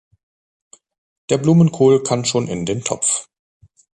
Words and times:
Der 1.29 1.37
Blumenkohl 1.37 2.01
kann 2.01 2.25
schon 2.25 2.47
in 2.47 2.65
den 2.65 2.83
Topf. 2.83 3.27